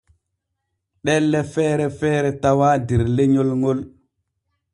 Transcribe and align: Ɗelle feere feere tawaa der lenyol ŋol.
Ɗelle 1.05 1.39
feere 1.53 1.85
feere 1.99 2.29
tawaa 2.41 2.75
der 2.87 3.01
lenyol 3.15 3.49
ŋol. 3.61 3.79